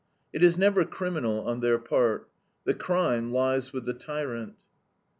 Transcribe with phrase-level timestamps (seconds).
[0.33, 2.27] It is never criminal on their part.
[2.63, 4.55] The crime lies with the tyrant."